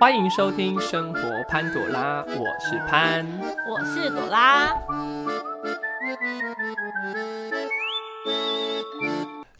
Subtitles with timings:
[0.00, 3.26] 欢迎收听《生活潘朵拉》，我是潘。
[3.68, 4.72] 我是朵拉。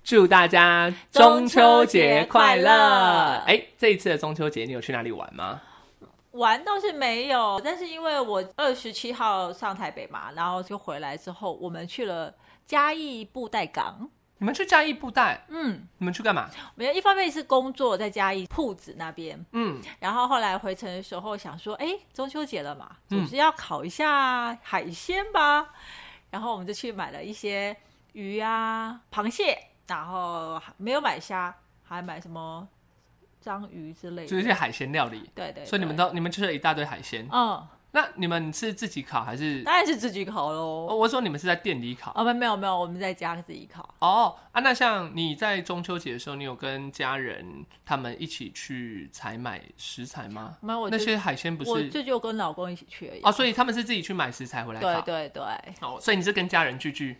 [0.05, 3.43] 祝大家中秋节快乐！
[3.47, 5.61] 哎，这一次的中秋节你有去哪里玩吗？
[6.31, 12.33] 玩倒是没有，但是因为我二十七号上台北嘛，然后就回来之后，我们去了
[12.65, 14.09] 嘉义布袋港。
[14.39, 16.49] 你们去嘉义布袋，嗯，你们去干嘛？
[16.75, 25.69] 没有，一方面是工作在嘉义铺子那边，嗯，然后后来回程的时候想说，哎，中秋节了嘛，嗯总是要烤一下海鲜吧。
[26.31, 27.75] 然后我们就去买了一些
[28.13, 32.69] 鱼啊、螃蟹，然后没有买虾，还买什么
[33.41, 34.29] 章鱼之类的。
[34.29, 35.31] 就是一些海鲜料理。
[35.35, 37.27] 对对，所以你们都你们吃了一大堆海鲜。
[37.33, 39.63] 嗯，那你们是自己烤还是？
[39.63, 40.87] 当然是自己烤喽。
[40.91, 42.13] 哦，我说你们是在店里烤。
[42.15, 43.95] 哦，没没有没有，我们在家自己烤。
[44.01, 50.57] 哦啊，那像你在中秋节的时候，你有跟家人他们一起去采买食材吗？
[50.61, 53.21] 没有，我那些海鲜不是我这就就跟老公一起去而已。
[53.23, 55.01] 哦，所以他们是自己去买食材回来烤。
[55.01, 55.45] 对对对
[55.81, 57.17] 哦，所以你是跟家人聚聚。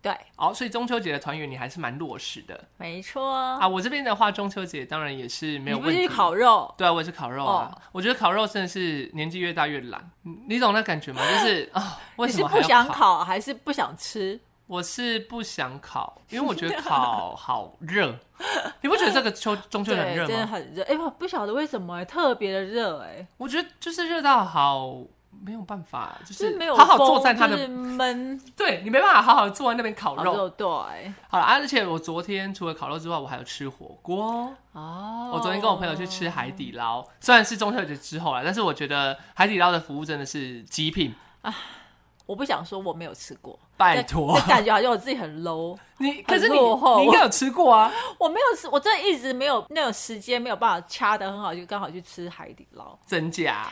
[0.00, 3.34] 对，哦，所以中秋节的团圆你还是蛮落实的没错。
[3.34, 3.66] 啊。
[3.66, 6.02] 我这边的话，中秋节当然也是没有问题。
[6.02, 6.72] 你不是烤肉？
[6.78, 7.72] 对啊，我也是烤肉啊。
[7.74, 11.20] 哦我觉得烤肉真的是年纪越大越懒，你你懂那感觉吗？
[11.30, 12.86] 就是啊，为你是什么不想？
[12.86, 14.38] 烤还是不想吃？
[14.68, 18.14] 我是不想烤，因为我觉得烤好热。
[18.82, 20.28] 你不觉得这个秋中秋很，热吗？
[20.28, 20.82] 真的很热。
[20.84, 24.94] 哎、我不晓得为什么、哎，特别的热，哎，我觉得就是热到好
[25.40, 30.48] 没有办法，就就是没有好好风坐在他的，就是闷对你没办法好好坐在那边烤肉。
[30.50, 30.66] 对，
[31.28, 34.52] 好了，啊而且我昨天除了烤肉之外，我还有吃火锅。
[34.72, 41.14] 哦，我昨天跟我朋友去吃海底捞，虽然是中秋节之后了，但是我觉得海底捞的服务真的是极品，
[42.26, 45.78] 我不想说我没有吃过，拜托这感觉好像我自己很 low。
[45.96, 46.20] 你。
[46.22, 47.90] 可是你你应该有吃过啊？
[48.18, 52.98] 我没有吃，我真的一直没有那种时间，没有办法掐得很好，就刚好去吃海底捞。
[53.06, 53.68] 真假？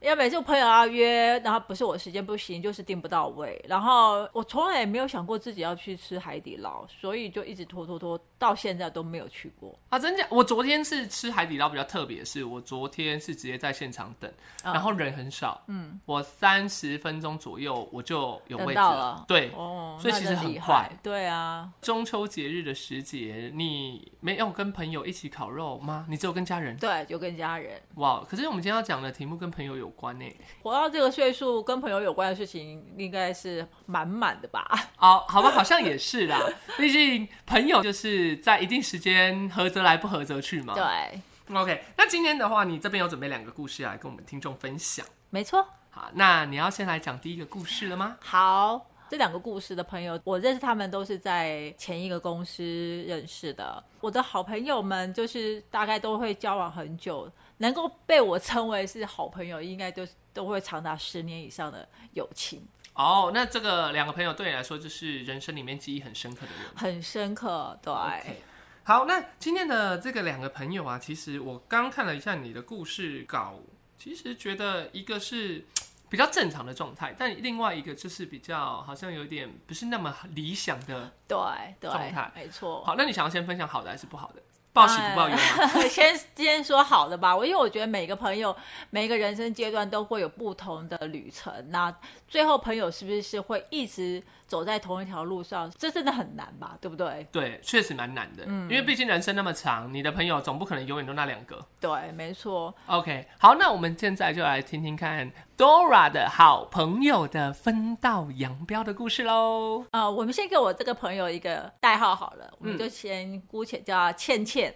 [0.00, 3.62] 因为每次我朋友要约，然后不是我时间不行，就是订不到位。
[3.68, 9.78] 然后我从来也没有想过自己要去吃海底捞，所以就一直拖拖拖，到现在都没有去过。
[9.90, 10.26] 啊，真假？
[10.30, 14.32] 我昨天是吃海底捞比较特别的是，我昨天是直接在现场等，
[14.64, 20.90] 嗯然后人很少，嗯，我三十分钟左右我就有位等置到了对，哦，所以其实很快害。
[21.02, 26.06] 对啊，中秋节日的时节，你没有跟朋友一起烤肉吗？
[26.08, 26.74] 你只有跟家人？
[26.78, 27.78] 对，就跟家人。
[27.96, 28.24] 哇！
[28.26, 30.24] 可是我们今天要讲的题目跟朋友有关呢。
[30.62, 34.66] 活到这个岁数，跟朋友有关的事情应该是满满的吧？
[34.96, 36.40] 哦，好吧，好像也是啦。
[36.78, 40.74] 毕竟朋友就是在一定时间合则来，不合则去嘛。
[40.74, 45.04] 对，OK，那今天的话，你这边有准备两个故事来跟我们听众分享。
[45.30, 45.66] 没错。
[45.90, 48.16] 好，那你要先来讲第一个故事了吗？
[48.20, 52.62] 好，这两个故事的朋友，我认识他们都是在前一个公司
[53.08, 53.82] 认识的。
[54.00, 62.64] 我的好朋友们就是大概都会交往很久，能够被我称为是好朋友，应该都都会长达十年以上的友情，
[63.00, 66.70] 哦，那这个两个朋友对你来说就是人生里面记忆很深刻的人。
[66.76, 67.78] 很深刻。
[67.82, 67.94] 对
[68.84, 73.58] 好，那今天的这个两个朋友啊，其实我刚看了一下你的故事稿，
[73.98, 75.64] 其实觉得一个是
[76.10, 81.10] 比较正常的状态，但另外一个就是比较好像有点不是那么理想的。
[81.26, 81.38] 对
[81.80, 82.84] 对状态没错。
[82.84, 84.42] 好，那你想要先分享好的还是不好的？
[84.72, 85.36] 报喜不报忧？
[85.90, 88.56] 先先说好的吧，我因为我觉得每个朋友
[88.90, 91.92] 每个人生阶段都会有不同的旅程，那
[92.28, 95.70] 最后朋友是不是会一直走在同一条路上？
[95.78, 97.24] 这真的很难吧，对不对？
[97.30, 101.64] 对，确实蛮难的，嗯因为毕竟人生那么长，你的朋友总不可能永远都那两个。
[101.80, 102.74] 对，没错。
[102.86, 109.84] OK，好，那我们现在就来听听看 Dora 的好朋友的分道扬镳的故事喽。
[109.92, 114.74] 呃，我们先给我这个朋友一个代号好了，我们就先姑且叫她倩倩。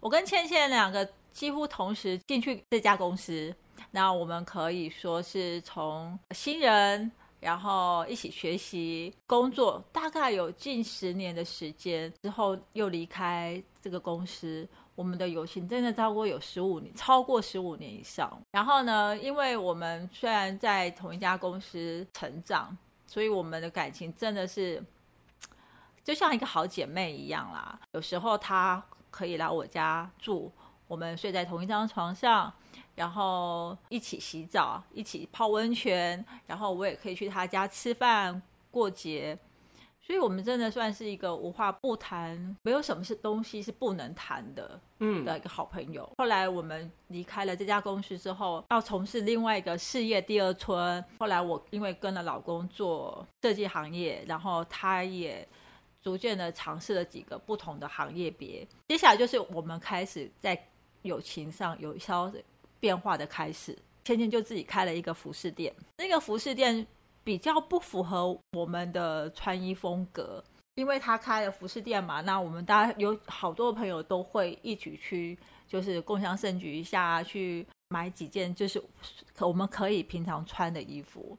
[0.00, 3.54] 我跟倩倩两个几乎同时进去这家公司，
[3.90, 7.10] 那我们可以说是从新人，
[7.44, 14.66] 然后一起学习工作，大概有近十年的时间之后，又离开这个公司。
[14.94, 18.40] 我们的友情真的超过有十五年，超过十五年以上。
[18.52, 22.74] 然后呢，因为我们虽然在同一家公司成长，
[23.06, 24.82] 所以我们的感情真的是
[26.02, 27.78] 就像一个好姐妹一样啦。
[27.92, 30.50] 有时候她可以来我家住，
[30.86, 32.50] 我们睡在同一张床上，
[32.94, 39.38] 然后一起洗澡，一起泡温泉，然后我也可以去他家吃饭过节。
[40.06, 46.06] 所以我们真的算是一个无话不谈，没有什么是东西是不能谈的嗯，的一个好朋友。
[46.18, 51.02] 后来我们离开了这家公司之后，要从事另外一个事业第二春。
[51.18, 55.48] 后来我因为跟了老公做设计行业，然后他也
[56.02, 58.68] 逐渐的尝试了几个不同的行业别。
[58.88, 60.68] 接下来就是我们开始在
[61.00, 62.30] 友情上有稍
[62.84, 63.74] 变化的开始。
[64.04, 66.86] 芊芊就自己开了一个服饰店，那个服饰店
[67.22, 70.44] 比较不符合我们的穿衣风格，
[70.74, 78.78] 因为他开了服饰店嘛，那我们大家有好多朋友都会一起去，就是共享盛举一下，去买几件就是
[79.40, 81.38] 我们可以平常穿的衣服。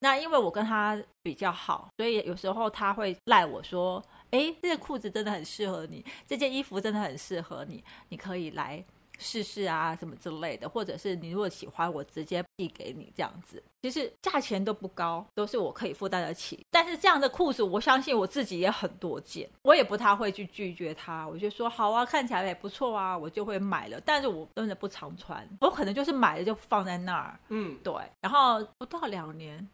[0.00, 8.84] 那因为我跟他比较好，所以有时候他会赖我说：“哎，这件裤子真的很适合你，这件衣服真的很适合你，你可以来。”
[9.18, 13.62] 试试啊，什么之类的，或者是你如果喜欢，我直接寄给你这样子。
[13.82, 16.64] 其实价钱都不高，都是我可以负担得起。
[16.70, 21.28] 但是这样的裤子，我相信我自己也很多件，我也不太会去拒绝他。
[21.28, 24.00] 我就说好啊，看起来也不错啊，我就会买了。
[24.00, 27.38] 但是我真的不常穿，我可能就是买了就放在那儿。
[27.48, 27.94] 嗯，对。
[28.20, 29.68] 然后不到两年，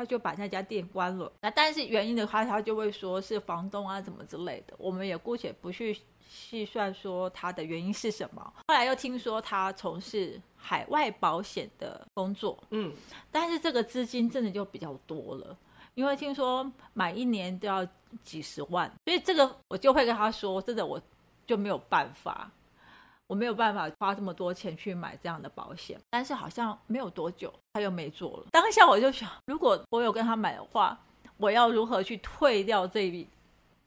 [0.00, 1.30] 他就把那家店关了。
[1.42, 4.74] 那但是原因的话，他就会说是房东啊，怎么之类的。
[4.78, 5.94] 我们也姑且不去。
[6.32, 8.40] 细算说他的原因是什么？
[8.68, 12.92] 后来又听说他从事海外保险的工作，嗯，
[13.32, 15.58] 但是这个资金真的就比较多了，
[15.96, 17.84] 因为听说买一年都要
[18.22, 21.02] 几十万，所以这个我就会跟他说，真的我
[21.44, 22.48] 就没有办法，
[23.30, 25.96] 我没有办法花这么多钱去买这样的保险。
[26.10, 28.46] 但是好像没有多久他又没做了。
[28.50, 30.98] 当下我就想，如果我有跟他买的话，
[31.36, 33.28] 我要如何去退掉这笔？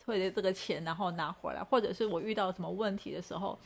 [0.06, 3.60] 退的这个钱，然后拿回来，或者是我遇到什么问题的时候，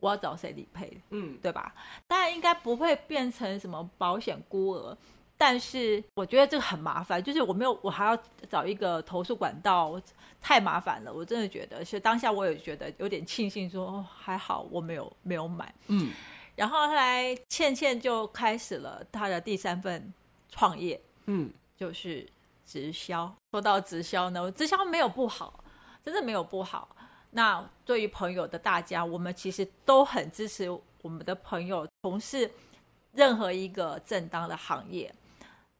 [0.00, 1.00] 我要找谁理赔？
[1.10, 1.72] 嗯，对吧？
[2.08, 4.96] 当然应该不会变成什么保险孤儿，
[5.36, 8.16] 但是我觉得这个很麻烦，就是我没有，我还要
[8.48, 10.00] 找一个投诉管道，
[10.40, 11.12] 太麻烦了。
[11.12, 15.74] 我真的觉得，所以当下我也觉得有点庆幸，说还好我没有没有买。
[15.88, 16.12] 嗯，
[16.54, 20.12] 然后后来倩倩就开始了她的第三份
[20.48, 22.26] 创业，嗯，就是
[22.64, 23.34] 直销。
[23.50, 25.62] 说到直销呢，直销没有不好。
[26.04, 26.94] 真的没有不好。
[27.30, 30.68] 那对于朋友的大家，我们其实都很支持
[31.00, 32.50] 我们的朋友从事
[33.14, 35.10] 任何一个正当的行业。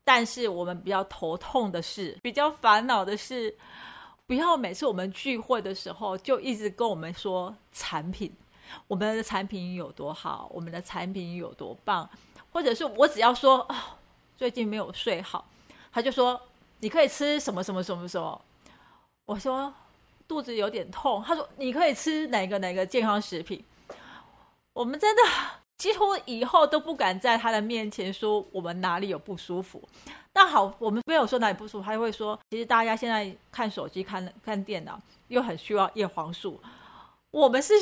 [0.04, 3.56] 但是我们比较头痛的是，比较烦恼的是，
[4.26, 8.32] 不要每次我们聚会的时候就一直跟我们说产品，
[8.86, 12.08] 我们的产品有多好，我们的产品有多棒，
[12.52, 13.96] 或者是我只要说啊，
[14.36, 15.44] 最近没有睡好，
[15.90, 16.40] 他就说
[16.78, 18.40] 你可以吃什么什么什么什么，
[19.26, 19.72] 我说。
[20.26, 23.62] 肚子有点痛，他说：“你可以吃哪个哪个健康食品？”
[24.72, 25.22] 我们真的
[25.78, 29.82] 几乎以后都不敢在他的面前说我们哪里有不舒服。
[30.32, 36.60] 那好，我们没有说哪里不舒服，他会说：“其实大家现在看手机、看看电脑，又很需要叶黄素。
[37.30, 37.74] 我们是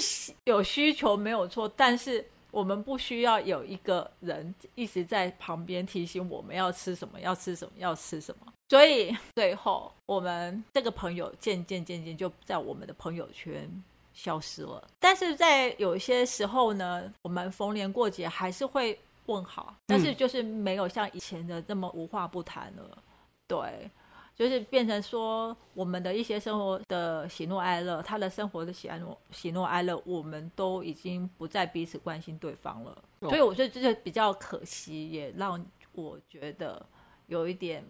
[0.44, 13.68] 有需求没有错，但是我们不需要有一个人一直在旁边提醒我们要吃什么，要吃什么，要吃什么。”所以最后，我们这个朋友渐渐渐渐就在我们的朋友圈
[14.12, 14.88] 消失了。
[14.99, 23.03] 但是在有些时候呢，我们逢年过节还是会问好，但是就是没有像以前的这么无话不谈了。
[23.47, 23.91] 对，
[24.35, 32.97] 就是变成说我们的一些生活的喜怒哀乐，他的生活的喜怒喜怒哀乐，我们都已经不再彼此关心对方了。
[33.20, 36.85] 所以我觉得这就比较可惜，也让我觉得
[37.26, 37.85] 有一点。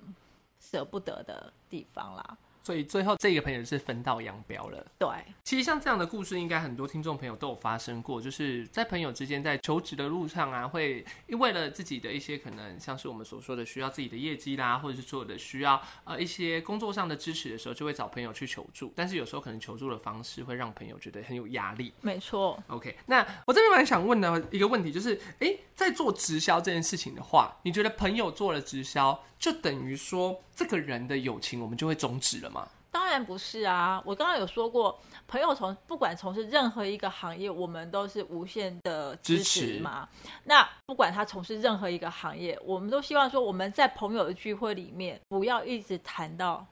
[0.64, 2.38] 舍不得的地方啦。
[2.62, 4.84] 所以最后这个朋友是分道扬镳了。
[4.98, 5.08] 对，
[5.42, 18.92] 其实像这样的故事，应该很多听众朋友都有发生过，就是在朋友之间在求职的路上啊，会为了自己的一些可能，像是我们所说的需要自己的业绩啦，或者是做的需要呃一些工作上的支持的时候，就会找朋友去求助。
[18.94, 21.92] 但是有时候可能求助的方式会让朋友觉得很有压力。
[22.00, 22.62] 没错。
[22.68, 32.68] OK，那我这边蛮想问的一个问题就是，哎，在做直销这件事情的话，你觉得朋友做了直销，就等于说这个人的友情我们就会终止了吗？
[32.92, 34.00] 当然不是啊！
[34.06, 34.96] 我刚刚有说过，
[35.26, 40.08] 朋友从不管从事任何一个行业，我们都是无限的支持嘛。
[40.44, 46.64] 那不管他从事任何一个行业，我们都希望说我们在朋友的聚会里面，不要一直谈到。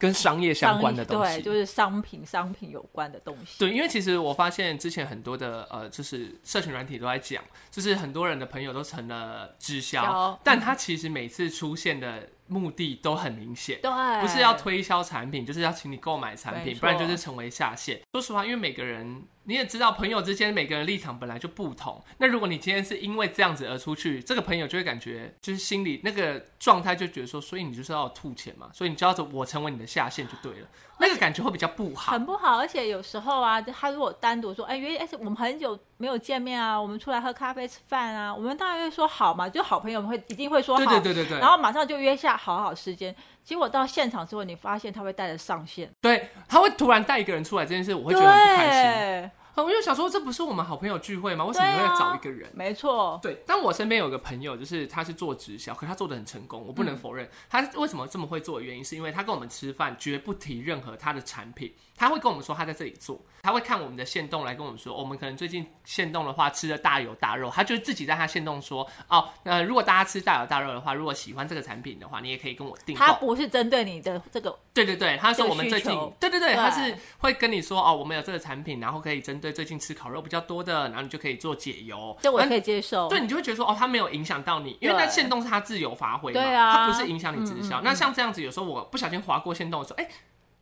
[0.00, 3.58] 跟商业相关的东西，对，就是商品、商品有关的东西。
[3.58, 18.00] 对，因为其实我发现之前很多的呃，就是社群软体都在讲，就是很多人的朋友都成了直销，但他其实每次出现的目的都很明显，对，不是要推销产品，就是要请你购买产品，不然就是成为下线。
[18.12, 19.22] 说实话，因为每个人。
[19.50, 22.00] 你也知道，朋友之间每个人立场本来就不同。
[22.18, 30.68] 那如果你今天是因为这样子而出去，这个朋友就会感觉就是心里那个状态就觉得说，所以你就是要吐钱嘛，所以你就要我成为你的下线就对了，
[31.00, 32.58] 那个感觉会比较不好，很不好。
[32.58, 43.12] 而且有时候啊，他如果单独说，哎，约哎，我们很久没有见面啊，我们出来喝咖啡吃饭啊，我们当然会说好嘛，就好朋友们会一定会说好，对对对对对，然后马上就约下好好时间。
[43.42, 49.30] 结果到现场之后，你发现他会带着上线，对他会突然带一个人出来，这件事我会觉得很不开心。
[49.56, 51.44] 我就想说，这不是我们好朋友聚会吗？
[51.44, 52.50] 为什么对啊会找一个人？
[52.54, 57.28] 没错，对，但我身边有个朋友，就是他是做直销，可是他做的很成功，我不能否认。
[57.48, 73.04] 他为什么这么会做的原因，是因为他跟我们吃饭绝不提任何他的产品，他会跟我们说他在这里做，他会看我们的线动来跟我们说，我们可能最近线动的话吃的大油大肉，他就自己在他线动说，哦，呃，如果大家吃大油大肉的话，如果喜欢这个产品的话，你也可以跟我订购。
[73.04, 82.16] 他不是针对你的这个，对对对，他说我们最近对对对，对他是会跟你说哦，我们有这个产品，然后可以针对最近吃烤肉比较多的，然后你就可以做解油。
[82.16, 83.10] 那这我可以接受。
[83.10, 87.78] 对，你就会觉得说，哦，他没有影响到你，因为那线动是他自由发挥嘛，对啊他不是影响你直销。
[87.78, 90.02] 嗯嗯那像这样子，有时候我不小心划过线动的时候，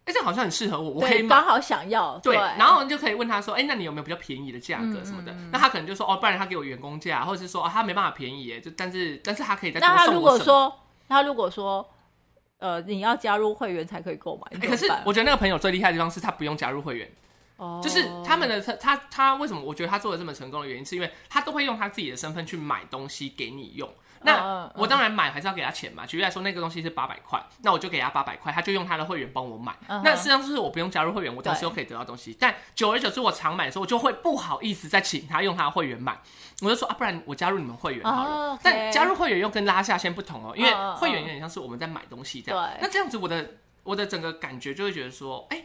[0.08, 1.44] 哎、哎、这好像很适合我，我可，以买刚。
[1.44, 2.18] 好想要。
[2.18, 5.32] 对，对，然后你就可以问他说，哎、那你有没有比较便宜的价格什么的？
[5.32, 10.20] 嗯那他可能就说，哦，不然他给我员工价，或者是说，哦，他没办法便宜耶，就但是但是他可以再多那他如。
[10.20, 10.74] 果说，
[11.08, 11.86] 他如果说，
[12.58, 17.10] 呃，你要加入会员才可以购买，可是我觉得那个朋友最厉害的地方是他不用加入会员，
[17.56, 23.88] 哦就是他们的他他他为什么我觉得他做的这么成功的原因，是因为他都会用他自己的身份去买东西给你用。
[24.22, 26.04] 那我当然买还是要给他钱嘛。
[26.06, 29.75] 举例来说，那个东西是八百块，那我就给他八百块，他就用他的会员帮我买。
[29.88, 32.37] 那实际上就是我不用加入会员，我同时对又可以得到东西。
[32.38, 36.18] 但久而久之，我常买的时候，我就会不好意思再请他用他的会员买，
[36.62, 38.58] 我就说啊，不然我加入你们会员好了。
[38.62, 42.64] 但加入会员又跟拉下线不同哦，因为会员有点像是我们在买东西这样。
[42.64, 45.64] 对那这样子，我的我的整个感觉就会觉得说，哎、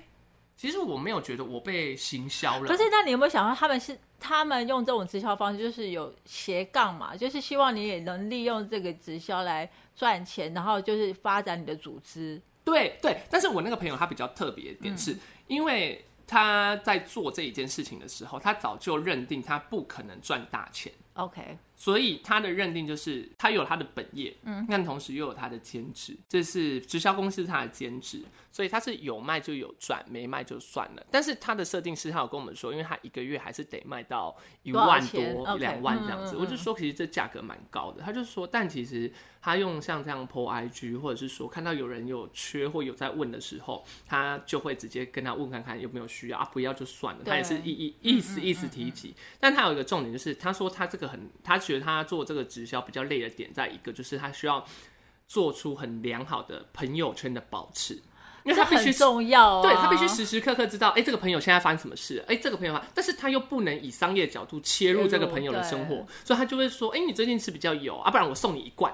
[0.56, 2.68] 其实我没有觉得我被行销了。
[2.68, 12.42] 可是，那你有没有想到，他们是他们用这种直销方式，就是有斜杠嘛，就是希望你也能利用这个直销来赚钱，然后就是发展你的组织。
[12.64, 15.18] 对对，但是我那个朋友他比较特别一点是，
[15.48, 20.92] 因为他在做这一件事情的时候，他早就认定他不可能赚大钱。
[21.16, 28.22] OK，所以他的认定就是他有他的本业，嗯，但同时又有他的兼职，这是直销公司他的兼职，
[28.54, 31.06] 所以他是有卖就有赚，没卖就算了。
[31.12, 36.38] 但是他的设定是，他有跟我们说，因为他一个月还是得卖到一万多、一两万这样子。
[36.38, 38.02] 嗯嗯我就说，其实这价格蛮高的。
[38.02, 39.12] 他就说，但其实
[39.42, 47.22] 他用像这样 PO IG，或者是说看到有人有缺或有在问的时候，他就会直接跟他问看看有没有需要啊，不要就算了。
[47.26, 49.14] 他也是对意意意思意思提及。
[49.38, 54.66] 但他有一个重点就是，他说他这个很，他觉得他做这个直销比较累的点在一个，就是他需要
[55.28, 57.94] 做出很良好的朋友圈的保持，
[58.44, 59.62] 因为他必须重要啊。
[59.62, 68.94] 对他必须时时刻刻知道，哎、这个朋友现在发生什么事，哎、这个朋友发，但是他又不能以商业角度切入这个朋友的生活，所以他就会说，哎、你最近吃比较油啊，不然我送你一罐。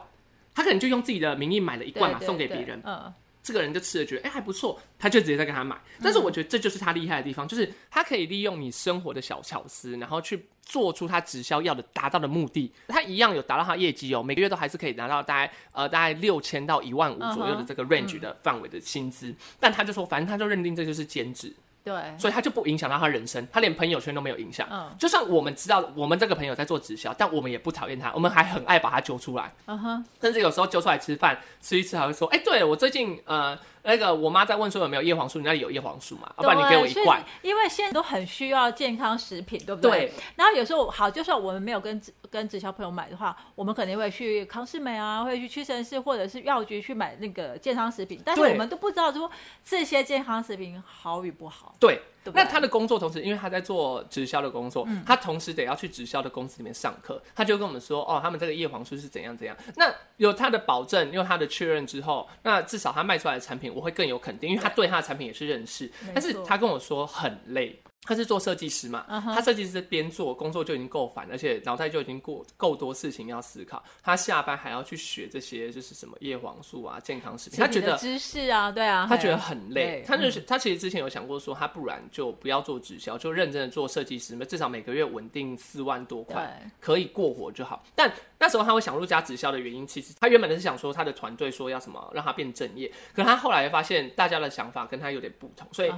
[0.53, 2.81] 他可能就用自己的名义买了一罐嘛，送给别人。
[2.83, 5.79] 嗯，这个人就吃了，觉得哎、还不错，他就直接在跟他买。
[6.01, 12.71] 但是我觉得这就是他厉害的地方，就是他可以利用你生活的小巧思，然后去做出他直销要的达到的目的。
[12.87, 19.33] 他一样有达到他业绩哦，每个月都还是可以拿到大概呃大概六千到一万五左右的这个 range 的范围的薪资。
[19.59, 21.51] 但他就说，反正他就认定这就是兼职，
[21.83, 24.67] 对，所以他就不影响到他人生，他连朋友圈都没有影响。
[24.69, 29.51] 嗯就算我们知道我们这个朋友在做直销，但我们也不讨厌他，我们还很爱把他揪出来。
[29.65, 36.31] 嗯哼，甚至有时候揪出来吃饭，吃一吃还会说，哎、对我最近呃那个我妈在问说有没有叶黄素，你那里有叶黄素吗？
[36.37, 39.91] 要不然你给我一对罐。，因为现在都很需要健康食品，对不对？
[39.91, 40.13] 对。
[40.35, 49.29] 然后有时候好，就算我们没有跟直跟直销朋友买的话，我们肯定会去康士美啊，会去屈臣氏或者是药局去买那个健康食品，但是我们都不知道说
[49.63, 59.55] 这些健康食品好与不好，对，那他的工作同时，因为他在做直销的工作，嗯他同时得要去直销的公司里面上课，他就跟我们说，哦，他们这个叶黄素是怎样怎样。
[59.75, 65.91] 那有他的保证，有他的确认之后，那至少他卖出来的产品，我会更有肯定，因为他对他的产品也是认识。
[66.13, 67.79] 但是他跟我说很累。
[68.03, 73.83] 他是做设计师嘛他设计师边做工作就已经够烦，而且脑袋就已经够够多事情要思考。
[74.01, 87.83] 他下班还要去学这些，就是什么叶黄素啊、健康食品，他觉得知识啊，对啊，他觉得很累，他就是、他其实之前有想过说，他不然就不要做直销，就认真的做设计师，至少每个月稳定四万多块，可以过活就好。
[87.93, 95.91] 但那时候他会想入家直销的原因，其实他原本是想说他的团队说要什么让他变正业，可他后来发现大家的想法跟他有点不同，所以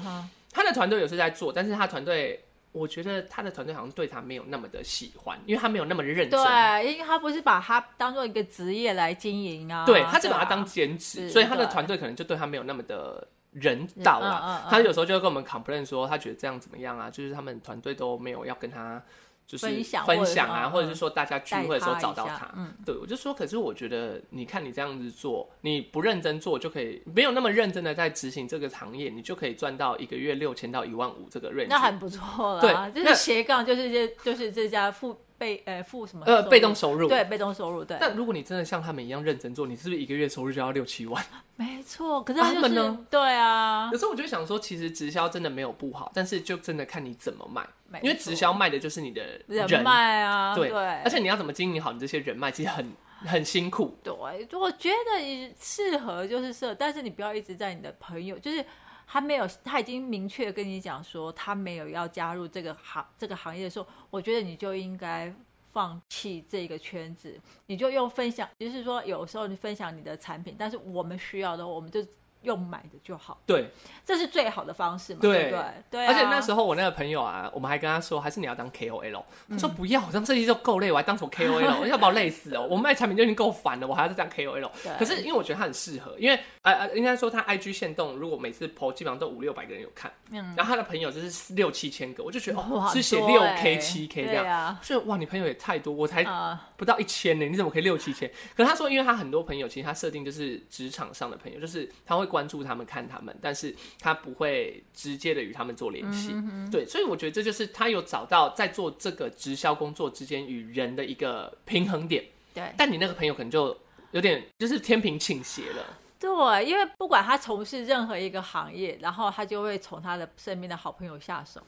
[0.52, 2.44] 他的团队有是在做，但是他团队。
[2.74, 6.42] 我觉得他的团队好像对他没有那么的喜欢，因为他没有那么认真。
[6.42, 14.40] 对，因为他不是把他当做一个职业来经营啊，对，他是把它对啊当兼职，是所以他的团队可能就对他没有那么的人道啊。
[14.42, 17.10] 嗯嗯嗯他有时候就会跟我们 complain 说，他觉得这样怎么样啊？
[17.10, 19.04] 就是他们团队都没有要跟他
[19.48, 19.84] 就是分
[20.26, 22.50] 享啊，或者是说大家聚会的时候找到他
[22.86, 31.68] 对，我就说，可是我觉得，你看你这样子做，你不认真做就可以，没有那么认真的在执行这个行业，你就可以赚到一个月六千到一万五这个 range。
[31.68, 37.10] 那很不错了对啦，就是斜杠，就是这就是这家副被呃付什么呃，被动收入。。
[37.10, 41.26] 对被动收入对，但如果你真的像他们一样认真做，你是不是一个月收入就要六七万？
[41.56, 42.22] 没错。
[42.24, 52.92] 可是啊他就是他们呢对啊有，时候我就想说，其实直销真的没有不好，但是就真的看你怎么卖，因为直销卖的就是你的人脉啊，对，对，而且你要怎么经营好你这些人脉，其实很
[53.26, 53.98] 很辛苦。
[54.04, 58.64] 对，我觉得适合就是适合，但是你不要一直在你的朋友，就是
[59.12, 65.34] 他没有，他已经明确跟你讲说他没有要加入这个行这个行业的时候，我觉得你就应该
[65.74, 72.02] 放弃这个圈子，你就用分享，就是说有时候你分享你的产品，但是我们需要的我们就
[72.44, 73.70] 用买的就好，对，
[74.06, 75.64] 这是最好的方式嘛，对对不对？
[75.92, 79.14] 对、啊，而且那时候我那个朋友啊，我们还跟他说，还是你要当 KOL。
[79.14, 81.80] 他嗯说不要，我当设计就够累，我还当什么 KOL？
[81.82, 82.68] 我要把我累死哦！
[82.70, 84.70] 我卖产品就已经够烦了，我还要再当 KOL。
[84.84, 94.78] 对可是因为我觉得他很适合，因为呃呃，应该说他 IG 线动，如果每次 PO 基本上都五六百个人有看，嗯，然后他的朋友就是六七千个，我就觉得哦，哇是写六 K 七 K 这样。
[94.82, 98.30] 所以哇，你朋友也太多，我才啊、不到一千呢，你怎么可以六七千？
[98.56, 106.34] 可是他说，因为他很多朋友，其实他设定就是职场上的朋友，就是他会关注他们、看他们，但是他不会直接的与他们做联系。
[106.72, 112.24] 对，所以我觉得这就是他有找到在做这个直销工作之间与人的一个平衡点。
[112.54, 112.74] 对。
[112.78, 113.78] 但你那个朋友可能就
[114.12, 115.98] 有点就是天平倾斜了。
[116.18, 121.60] 对，因为不管他从事任何一个行业，然后他就会从他的身边的好朋友下手。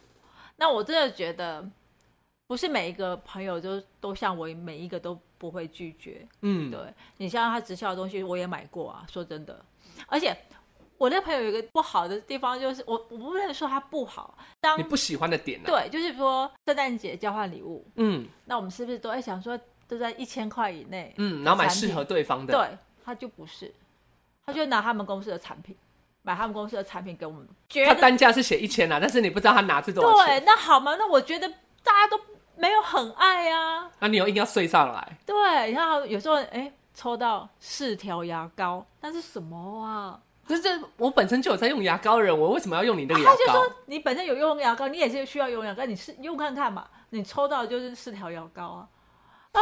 [0.58, 1.68] 那我真的觉得，
[2.46, 6.28] 不是每一个朋友就都像我，每一个都不会拒绝。
[6.42, 6.80] 嗯，对
[7.18, 9.04] 你像他直销的东西，我也买过啊。
[9.12, 9.66] 说真的，
[10.06, 10.38] 而且
[11.04, 21.14] 我那朋友有一个不好的地方，就是我我不能说他不好，当你不喜欢的点呢、啊？，对，就是说圣诞节交换礼物，嗯那我们是不是都在想说都在一千块以内？
[21.18, 22.54] 嗯，然后买适合对方的。
[22.54, 23.70] 对，他就不是，
[24.46, 25.76] 他就拿他们公司的产品，
[26.22, 31.50] 买他们公司的产品给我们，觉他单价是写一千啊，但是你不知道他拿这多少钱，对，那好嘛，那我觉得
[31.84, 32.18] 大家都
[32.56, 35.18] 没有很爱啊，那你又硬要睡上来。
[35.26, 40.18] 对，然后有时候哎抽到四条牙膏，那是什么啊？
[40.48, 43.38] 可是我本身就有在用牙膏的人，我为什么要用你那个牙膏？
[43.38, 48.88] 他就说你本身有用牙膏，你也是需要用牙膏，你是用看看嘛，你抽到的就是四条牙膏啊。
[49.54, 49.60] 啊，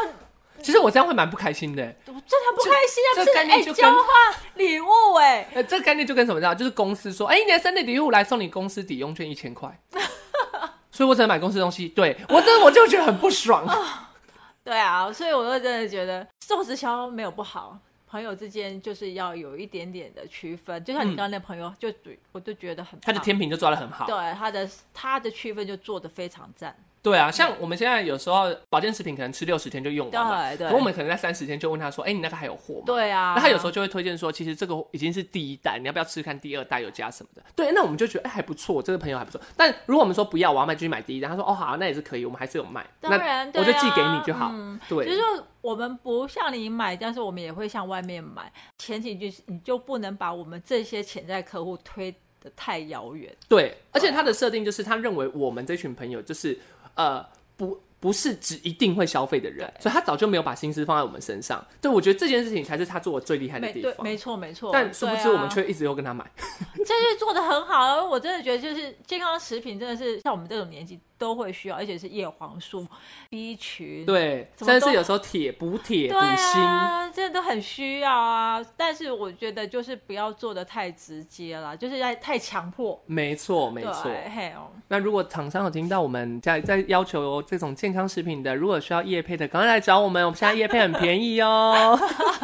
[0.62, 1.84] 其实我这样会蛮不开心的。
[2.08, 3.10] 我真的不开心啊！
[3.16, 6.56] 这不是念交换礼物哎、 呃，这个概念就跟什么知道？
[6.56, 9.80] 就是公司说，哎、你的生日礼物来送你公司抵用券一千块，
[10.92, 11.88] 所以我只能买公司东西。
[11.90, 13.66] 对我真的我就觉得很不爽。
[13.66, 14.10] 啊
[14.64, 17.78] 对啊，所以我就真的觉得做直销没有不好，
[18.12, 20.84] 朋友之间就是要有一点点的区分。
[20.84, 21.88] 就像你嗯刚刚那朋友，就
[22.34, 24.06] 我就觉得很他的天平就抓得很好。
[24.06, 26.76] 对他的他的区分就做的非常赞。
[27.04, 32.84] 对啊，像我们现在有时候保健食品可能吃六十天就用完了，对对可我们可能在三十天就问他说，哎、你那个还有货吗？
[32.86, 37.44] 对啊，那他有时候就会推荐说，其实这个已经是第一代，你要不要吃吃看第二代有加什么的？
[37.56, 39.42] 对，那我们就觉得哎、还不错，这个朋友还不错。
[39.58, 44.52] 但如果我们说不要，我要买就去买第一代，他说哦好、那也是可以，我们还是有卖，当然那我就寄给你就好。
[44.54, 45.26] 嗯对，就是说
[45.62, 48.52] 我们不向你买，但是我们也会向外面买。
[48.78, 53.34] 前提就是你就不能把我们这些潜在客户推得太遥远。
[53.48, 56.58] 对，而且他的设定就是他认为我们这群朋友就是
[56.96, 57.26] 呃
[57.56, 61.64] 不不是只一定会消费的人，所以他早就没有把心思放在我们身上。
[61.80, 64.04] 对，我觉得这件事情才是他做的最厉害的，地方。
[64.04, 64.72] 没错没错。
[64.74, 66.30] 但殊不知我们却一直又跟他买。
[66.78, 72.88] 这是做的很好，我真的觉得就是健康食品真的是像我们这种年纪都会需要，而且是叶黄素、
[73.30, 76.60] B 群，对，甚至是有时候铁补铁对补锌。
[76.60, 78.60] 啊，这都很需要啊。
[78.76, 83.00] 但是我觉得就是不要做的太直接了，就是在太强迫。
[83.06, 84.12] 没错，没错。
[84.36, 91.96] 嘿哦，那如果厂商有听到我们在在要求这种健康食品的，如果需要叶配的，赶快来找我们，我们现在叶配很便宜哦。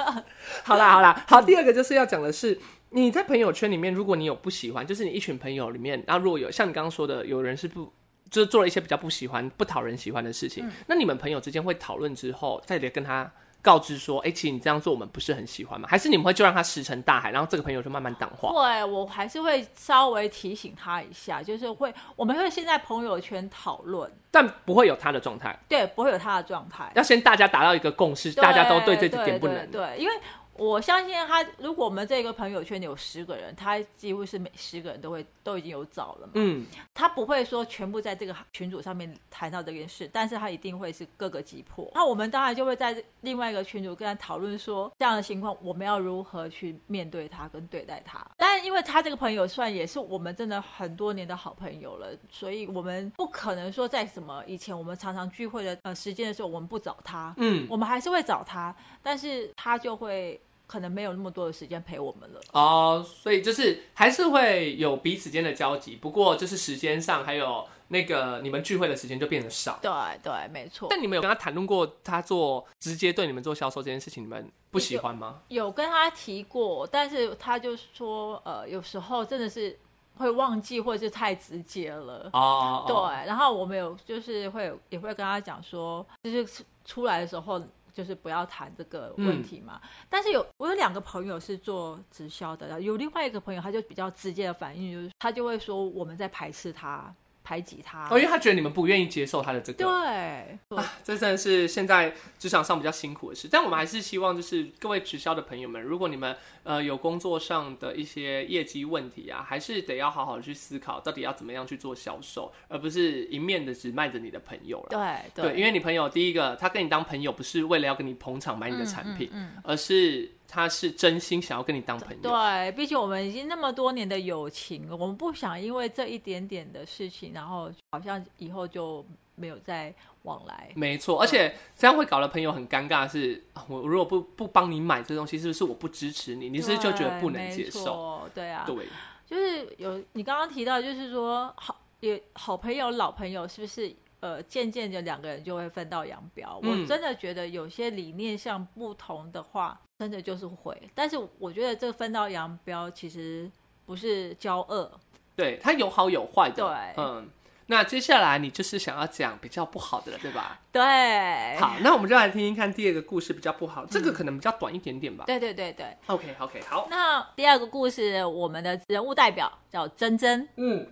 [0.63, 2.60] 好啦好啦，好，第二个就是要讲的是。
[2.92, 7.92] 你在朋友圈里面，如果你有不喜欢，就是你一群朋友里面，然后如果有像你刚刚说的，有人是不
[8.30, 15.88] 就是做了一些比较不喜欢、不讨人喜欢的事情，嗯那你们朋友之间会讨论之后，再来跟他告知说，哎、其实你这样做我们不是很喜欢吗？
[15.90, 18.50] 还是你们会就让他石沉大海，然后这个朋友就慢慢淡化？
[18.54, 26.90] 对，我还是会稍微提醒他一下，就是会，我们会先在朋友圈讨论，但不会有他的状态，对，不会有他的状态。
[26.96, 29.70] 要先大家达到一个共识，大家都对这点不能。
[29.70, 30.13] 对对，因为
[30.58, 36.34] 我相信他，如果我们这个朋友圈里有十个人，他几乎是每十个人都会都已经有找了嘛。
[36.36, 41.89] 嗯，他不会说全部在这个群组上面谈到这件事，但是他一定会是各个击破。
[41.93, 48.26] 那我们当然就会在另外一个群组跟他讨论说，这样的情况我们要如何去面对他跟对待他。
[48.38, 62.41] 但，因为他这个朋友算也是我们真的很多年的好朋友了，所以我们不可能说在什么以前我们常常聚会的呃时间的时候，我们不找他，嗯，我们还是会找他，但是他就会可能没有那么多的时间陪我们了。
[62.51, 69.80] 哦，所以就是还是会有彼此间的交集，不过就是时间上还有那个你们聚会的时间就变得少。
[69.82, 70.88] 对对，没错。
[70.91, 75.41] 但你们有跟他谈论过他做直接对你们做销售这件事情，你们不喜欢吗？
[75.47, 79.80] 有跟他提过，但是他就说，呃，有时候真的是
[80.17, 82.30] 会忘记，或者是太直接了。
[82.34, 87.62] 哦，对，然后我们有就是会也会跟他讲说，就是出出来的时候。
[87.97, 89.81] 就是不要谈这个问题嘛。
[90.07, 97.12] 但是有我有两个朋友是做直销的，有另外一个朋友他就比较直接的反应，就是他就会说我们在排斥他。
[97.47, 103.47] 排挤他，哦，因为他觉得你们不愿意接受他的这个，对，啊，这真的是现在职场上比较辛苦的事。
[103.49, 114.89] 但我们还是希望，就是各位直销的朋友们，如果你们呃有工作上的一些业绩问题啊，还是得要好好的去思考，到底要怎么样去做销售，而不是一面的只卖着你的朋友了。
[115.33, 119.31] 对对，因为你朋友第一个，他跟你当朋友不是为了要跟你捧场买你的产品，
[119.63, 120.29] 而是。
[120.47, 129.05] 他是真心想要跟你当朋友，对，毕竟我们已经那么多年的友情了，我们不想因为这一点点的事情，然后好像以后就
[129.36, 130.71] 没有再往来。
[130.75, 133.07] 没错，而且这样会搞得朋友很尴尬。
[133.07, 136.49] 是我如果不不帮你买这东西，是不是我不支持你？
[136.49, 138.29] 你是不是就觉得不能接受？
[138.33, 138.88] 对啊，对，
[139.25, 143.93] 就是有你刚刚提到，就是说好也好朋友、老朋友，是不是？
[144.19, 146.60] 呃，渐渐的两个人就会分道扬镳。
[146.63, 150.75] 我真的觉得有些理念上不同的话，真的就是会。
[150.95, 153.49] 但是我觉得这分道扬镳其实
[153.86, 154.91] 不是骄恶，
[155.36, 156.56] 对，它有好有坏的。
[156.56, 157.30] 对，嗯。
[157.69, 160.58] 那接下来你就是想要讲比较不好的了，对吧？
[160.71, 161.60] 对。
[161.60, 163.86] 好，那我们就来听听看第二个故事，比较不好。
[163.86, 165.25] 这个可能比较短一点点吧。
[165.27, 165.86] 对对对对。
[166.06, 166.88] OK，OK，好。
[166.89, 170.47] 那第二个故事，我们的人物代表叫珍珍。
[170.56, 170.88] 嗯。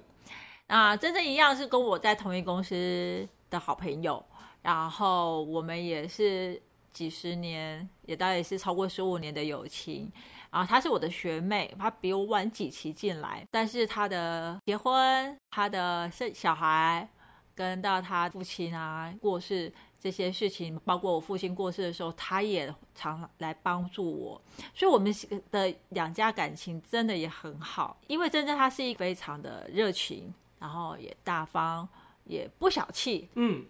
[0.67, 4.23] 啊，真正一样是跟我在同一公司的好朋友，
[4.63, 6.59] 然后我们也是
[6.91, 10.11] 几十年，也大概是超过十五年的友情。
[10.49, 17.07] 然后她是我的学妹，她比我晚几期进来，但是她的结婚、她的生小孩，
[17.53, 24.41] 跟到她父亲啊过世这些事情，包括我父亲过世的时候，她也常来帮助我，
[24.73, 25.13] 所以我们
[25.51, 27.97] 的两家感情真的也很好。
[28.07, 30.33] 因为真正她是一个非常的热情。
[30.59, 31.87] 然后也大方，
[32.23, 33.65] 也不小气，嗯，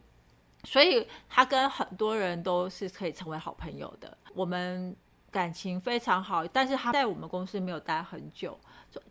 [0.63, 4.17] 所以他跟很多人都是可以成为好朋友的。
[4.33, 4.95] 我们
[5.31, 8.57] 感情非常好，但是他在我们公司没有待很久，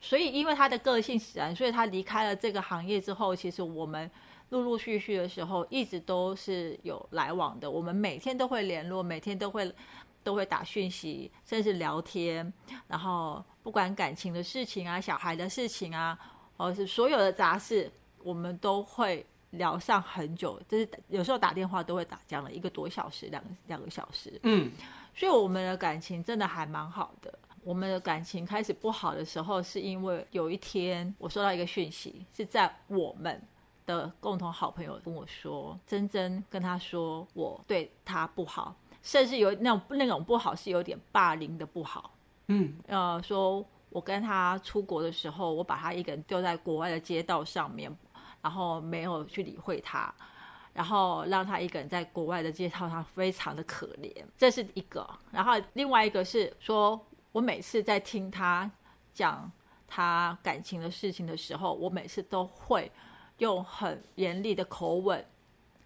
[0.00, 4.10] 所以因为他的个性使然，所以他离开了这个行业之后，其实我们
[4.50, 7.70] 陆陆续续的时候一直都是有来往的。
[7.70, 9.70] 我们每天都会联络，每天都会
[10.22, 12.50] 都会打讯息，甚至聊天，
[12.86, 16.18] 然后不管感情的事情啊，小孩的事情啊。
[16.56, 17.90] 哦，是所有的杂事，
[18.22, 24.38] 我们都会聊上很久，就是有时候打电话都会打讲了一个多小时，两两个小时。
[24.44, 24.70] 嗯，
[25.14, 27.32] 所以我们的感情真的还蛮好的。
[27.64, 33.42] 我们的感情开始不好的时候，是因为有一天我收到一个讯息，是在我们
[33.84, 42.14] 的共同好朋友跟我说，珍珍跟他说我对他不好，甚至有那种那种不好是有点霸凌的不好。
[42.46, 43.64] 嗯，呃，说。
[43.94, 47.96] 我跟他出国的时候，我把他一个人丢在国外的街道上面，
[48.42, 50.12] 然后没有去理会他，
[50.72, 54.12] 然后让他一个人在国外的街道上非常的可怜。
[54.36, 58.68] 这是一个，然后另外一个是说，我每次在听他
[59.12, 59.48] 讲
[59.86, 62.90] 他感情的事情的时候，我每次都会
[63.38, 65.24] 用很严厉的口吻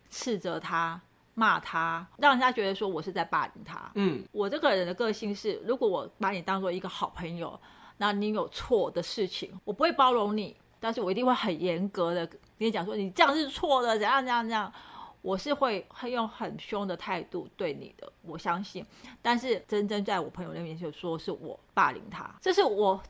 [0.09, 0.99] 斥责他、
[1.35, 3.90] 骂他，让人家觉得说我是在霸凌他。
[3.97, 7.61] 嗯，我这个人的个性是，如果我把你当做一个好朋友。
[7.99, 14.73] 那你有错的事情，我不会包容你，但是我一定会很严格的跟你讲说，你这样是错的，怎样怎样怎样，
[15.21, 18.85] 我是会会用很凶的态度对你的，我相信。
[19.21, 23.03] 但是真真在我朋友那边就说是我霸凌他，这是我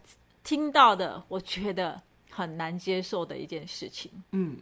[0.42, 4.10] 听到的，我觉得很难接受的一件事情。
[4.32, 4.56] 嗯，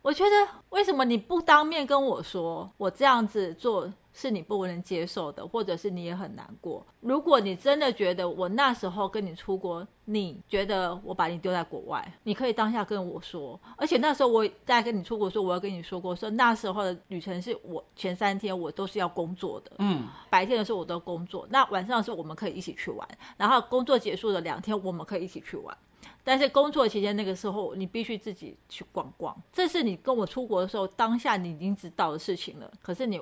[0.00, 0.30] 我觉得
[0.70, 3.92] 为什么你不当面跟我说，我这样子做？
[4.20, 6.84] 是你不能接受的，或者是你也很难过。
[6.98, 13.58] 如果你真的觉得我那时候跟你出国，你觉得我把你丢在国外，你可以当下跟我说。
[13.76, 25.78] 而且那时候我在跟你出国说，我要跟你说过，说那时候的旅程是我前三天我都是要工作的，嗯，白天的时候我都工作，那晚上的时候我们可以一起去玩，然后工作结束的两天我们可以一起去玩。
[26.24, 32.68] 但是工作期间那个时候你必须自己去逛逛，这是你跟我出国的时候当下你已经知道的事情了。
[32.82, 33.20] 可是你。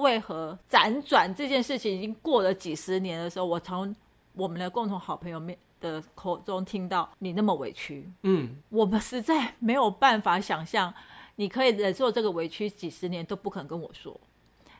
[0.00, 3.94] 为何辗转这件事情已经过了几十年的时候，我从
[4.34, 10.92] 我们的共同好朋友面的口中听到你那么委屈，嗯，我们实在没有办法想象
[11.36, 14.18] 你可以忍受这个委屈几十年都不肯跟我说，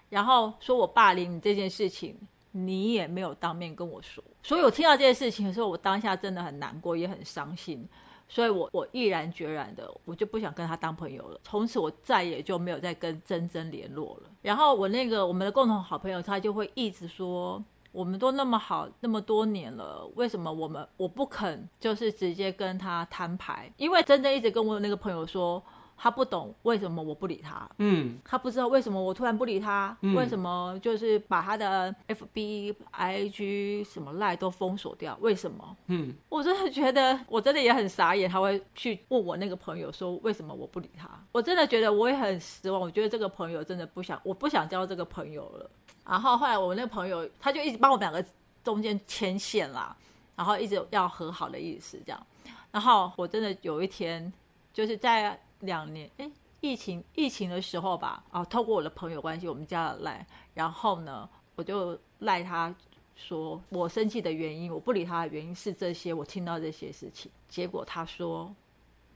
[0.08, 2.16] 然后说我霸凌你这件事情，
[2.52, 4.22] 你也没有当面跟我说。
[4.42, 7.88] 所以我听到这件事情的时候，我当下真的很难过，也很伤心。
[8.30, 11.40] 所以我我毅然决然的，我就不想跟他当朋友了。
[11.42, 14.30] 从此我再也就没有再跟珍珍联络了。
[14.40, 23.70] 然后我那个我们的共同好朋友，他就会一直说，我们都那么好那么多年了，为什么我们我不肯就是直接跟他摊牌？
[23.76, 25.62] 因为珍珍一直跟我那个朋友说。
[26.02, 35.14] 他不懂为什么我不理他，嗯，他不知道为什么我突然不理他，嗯为什么就是把他的 FB、IG 什么赖都封锁掉？
[35.20, 35.76] 为什么？
[35.88, 41.06] 嗯，我真的觉得，我真的也很傻眼，他会去问我那个朋友说为什么我不理他？
[41.32, 45.70] 我真的觉得我也很失望，我觉得这个朋友真的不想，我不想交这个朋友了。
[46.06, 48.26] 然后后来我那个朋友他就一直帮我们两个
[48.64, 49.94] 中间牵线啦，
[50.34, 52.26] 然后一直要和好的意思这样。
[52.70, 54.32] 然后我真的有一天
[54.72, 62.74] 就是在两年哎疫情疫情的时候吧，啊，透过我的朋友关系，我们加了赖，然后呢我就赖他
[63.16, 68.54] 说我生气的原因，我不理他的原因是这些，我听到这些事情，结果他说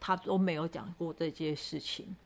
[0.01, 2.17] 他都没有讲过这些事情，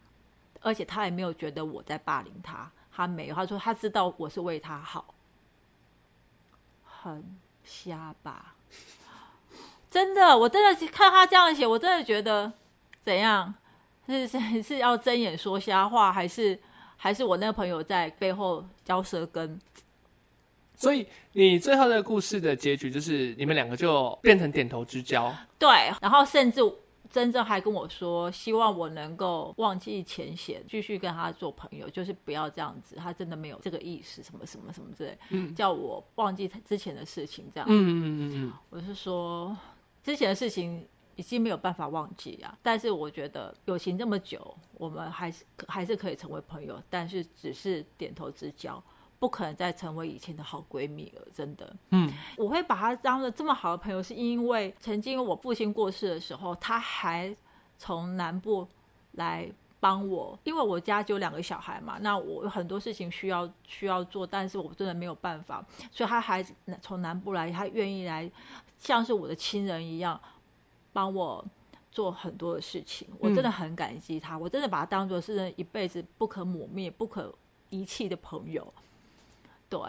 [0.61, 5.15] 而且他也没有觉得我在霸凌他，他没有，他说他知道我是为他好，
[6.85, 7.25] 很
[7.65, 8.55] 瞎吧？
[9.91, 12.53] 真的，我真的看他这样写，我真的觉得
[13.01, 13.55] 怎样
[14.09, 16.59] 是 是是要睁眼说瞎话，还是
[16.97, 19.61] 还是我那个朋友在背后嚼舌根？
[20.75, 25.35] 所以你最后的故事的结局就是你们两个就变成点头之交。
[25.59, 25.69] 对，
[26.01, 26.61] 然后甚至
[27.11, 32.95] 真正还跟我说，希望我能够忘记前嫌，继续跟他做朋友，就是不要这样子。
[32.95, 37.47] 他真的没有这个意识，什么什么什么之类，嗯叫我忘记他之前的事情。
[37.53, 39.57] 这样，嗯嗯嗯嗯我是说
[40.05, 40.87] 之前的事情
[41.19, 42.57] 已经没有办法忘记啊。
[42.63, 48.83] 但是我觉得友情这么久，我们还是还是可以成为朋友，但是只是点头之交。
[49.21, 51.75] 不可能再成为以前的好闺蜜了，真的。
[51.91, 57.37] 嗯，我会把她当了这么好的朋友，是因为曾经我父亲过世的时候，她还
[57.77, 58.65] 从南部
[59.15, 59.51] 来
[59.81, 66.41] 帮我，因为我家就有两个小孩嘛，那我有很多事情需要需要做，但是我真的没有办法，所以她还
[66.81, 68.31] 从南部来，她愿意来，
[68.79, 70.21] 像是我的亲人一样，
[70.99, 71.45] 帮我
[71.93, 77.33] 做很多的事情，我真的很感激他，我真的把他当做是一辈子不可磨灭、不可
[77.71, 78.67] 遗弃的朋友。
[79.69, 79.81] 对，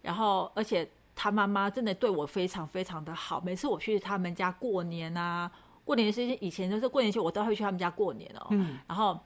[0.00, 5.50] 然后而且他妈妈真的对我非常非常的好，每次我去他们家过年啊，
[5.84, 9.20] 过年是以前就是过年前我都会去他们家过年哦，嗯，然后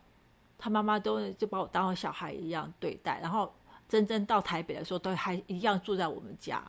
[0.58, 3.52] 他妈妈都就把我当小孩一样对待，然后
[3.88, 6.60] 真正到台北的时候都还一样住在我们家，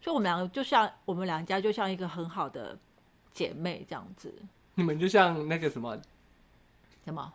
[0.00, 2.76] 所以我们两个就像我们两家就像一个很好的
[3.38, 4.34] 姐妹这样子，
[4.74, 5.96] 你们就像那个什么
[7.04, 7.32] 什么？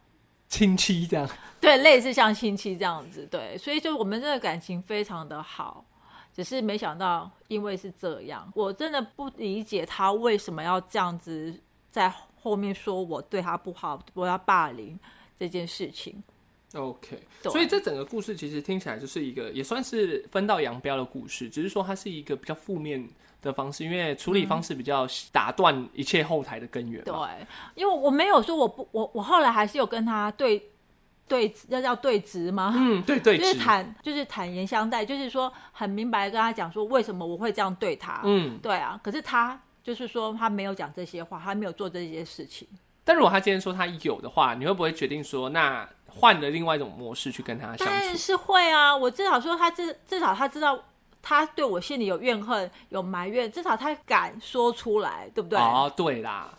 [0.50, 1.30] 亲戚这样。
[1.62, 5.86] 对，类似像亲戚这样子，对，所以就我们这个感情非常的好，
[6.36, 11.58] 只是没想到因为是这样，我真的不理解他为什么要这样子
[11.89, 15.00] 在后面说我对他不好，我要霸凌
[15.39, 16.22] 这件事情。
[16.74, 23.08] OK，所以这整个故事其实听起来就是一个也算是分道扬镳的故事，只是说它是一个比较负面
[23.42, 27.14] 的方式，因为处理方式比较打断一切后台的根源对。，
[27.76, 30.72] 因为我没有说我不，我我后来还是有跟他对
[31.28, 32.74] 对，要叫对质吗？
[32.76, 38.22] 嗯，对对，就是坦就是坦言相待，就是说很明白地跟他讲说为什么我会这样对他。
[38.24, 42.68] 嗯，对啊，可是他就是说他没有讲这些话，他没有做这些事情。
[43.06, 47.86] 但如果他今天说他有的话，你会不会决定说，那换了另外一种模式去跟他相处？
[47.86, 50.78] 但是会啊，我至少说他至至少他知道
[51.21, 55.58] 他对我心里有怨恨、有埋怨，至少他敢说出来，对不对？
[55.58, 56.54] 哦，对啦，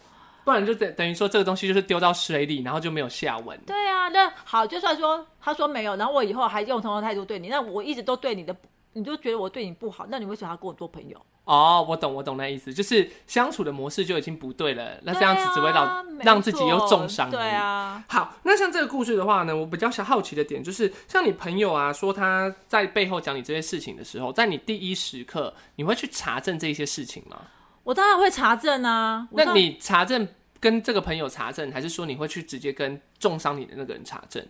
[0.45, 3.59] 不然就等等于说这个东西就是丢到水里，然后就没有下文。
[3.67, 8.55] 对啊，那好，就算说他说没有，然后我以后还用同样的态度对你，那我一直都对你的，
[8.95, 11.21] 你就觉得我对你不好，那你为什么要跟我做朋友？
[11.45, 17.31] 哦，我懂，我懂那意思，就是相处的模式就已经不对了，那这样子只会让、让自己又重伤。
[17.31, 17.51] 对。
[17.51, 27.43] 啊，好，那像这个故事的话呢，我比较想好奇的点就是，像你朋友啊说他在背后讲你这些事情的时候，在你第一时刻，你会去查证这些事情吗？
[27.83, 29.29] 我当然会查证啊。
[29.33, 30.27] 那你查证
[30.59, 34.43] 跟这个朋友查证，还是说你会去直接跟重伤你的那个人查证？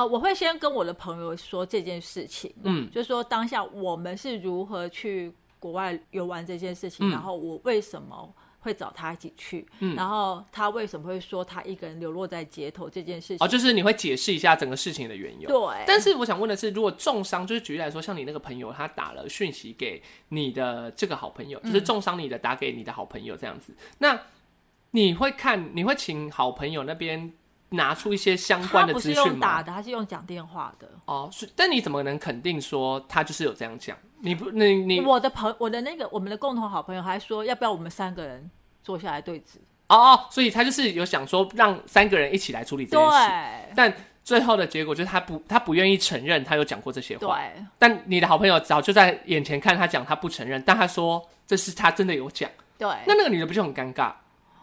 [0.00, 13.38] 啊、我会先跟我的朋友说这件事情，嗯，就是说当下我们是如何去国外游玩这件事情，嗯然后我为什么会找他一起去，嗯然后他为什么会说他一个人流落在街头这件事情。
[13.40, 15.48] 哦，就是你会解释一下整个事情的缘由。
[15.48, 24.18] 对，但是我想问的是，如果重伤，就是举例来说，像你那个朋友，他打了讯息给你的这个好朋友，嗯就是重伤你的打给你的好朋友这样子，那
[24.92, 27.32] 你会看，你会请好朋友那边
[27.70, 29.30] 拿出一些相关的他不是资讯吗？
[29.30, 30.88] 用打的，他是用讲电话的。
[31.04, 33.96] 哦，是，但你怎么能肯定说他就是有这样讲？
[34.20, 38.50] 你不，你你我的朋，我的那个我们的共同好朋友还说，要不要我们三个人
[38.82, 39.58] 坐下来对质？
[39.88, 47.38] 哦哦，所以他就是有想说让三个人一起来处理这件事，对但最后的结果就是他不，他不愿意承认他有讲过这些话。
[47.38, 54.12] 对但你的好朋友早就在眼前看他讲，他不承认，但他说这是他真的有讲，对，那那个女的不就很尴尬？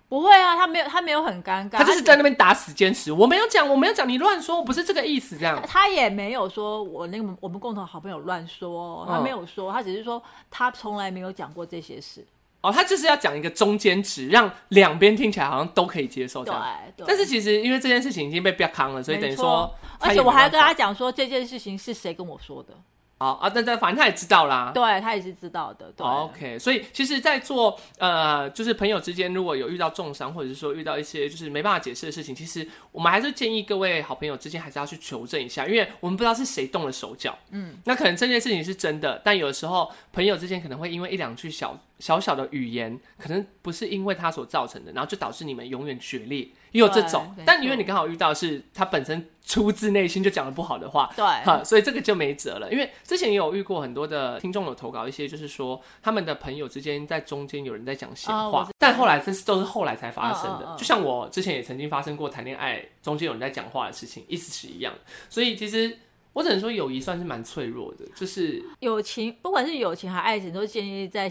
[0.10, 5.62] 不会啊，他没有他没有很尴尬，他就是在那边打死坚持，我没有讲，我没有讲，你乱说，我不是这个意思，这样。
[5.68, 12.26] 他也没有说我那个我们共同好朋友乱说，他嗯没有说，他只是说他从来没有讲过这些事。
[12.62, 16.68] 哦，他就是要讲一个中间值，让两边听起来好像都可以接受这对样。
[16.98, 22.74] 对，但是其实因为这件事情已经被标康了，所以等于说而且我还要跟他讲说这件事情是谁跟我说的，
[23.20, 24.72] 哦啊，但但反正他也知道啦。
[24.74, 25.92] 对他也是知道的。
[25.96, 37.36] 对、哦 OK，所以其实，在做呃，就是朋友之间，如果有遇到重伤，或者是说遇到一些就是没办法解释的事情，其实我们还是建议各位好朋友之间还是要去求证一下，因为我们不知道是谁动了手脚。
[37.50, 46.40] 嗯，那可能这件事情是真的，但有的时候朋友之间可能会因为一两句小小小的语言，可能不是因为他所造成的，然后就导致你们永远决裂，
[46.72, 47.36] 也有这种。
[47.46, 52.72] 但因为你刚好遇到是他本身出自内心就讲了不好的话，对哈，所以这个就没辙了。
[52.72, 60.76] 因为之前也有遇过很多的听众有投稿一些，就是说他们的朋友之间在中间有人在讲闲话，但后来这是都是后来才发生的。
[60.78, 65.00] 就像我之前也曾经发生过谈恋爱中间有人在讲话的事情，意思是一样的。
[65.30, 65.98] 所以其实
[66.34, 71.28] 我只能说友谊算是蛮脆弱的，就是友情，不管是友情还是爱情，都建立在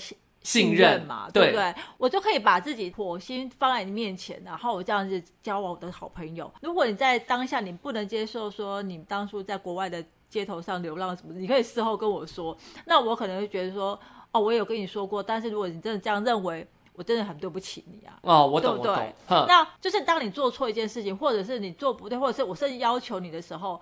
[0.47, 1.75] 信信任任嘛，对对不对？
[1.99, 6.49] 我就可以把自己火星放在你面前，然后我这样子交往我的好朋友。
[6.63, 13.99] 如果你在当下你不能接受说你当初在国外的街头上流浪什么的，你可以事后跟我说，那我可能会觉得说，
[14.31, 18.17] 哦，我有跟你说过，但是如果你真的这样认为，我真的很对不起你啊。
[18.23, 23.81] 哦，我懂对不对我懂，那就是当你做错一件事情，或者是你做不对，或者是我甚至要求你的时候，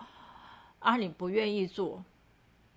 [0.78, 2.02] 啊，你不愿意做，